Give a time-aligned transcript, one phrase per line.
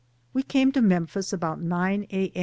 [0.33, 2.31] We came to Memphis about nine a.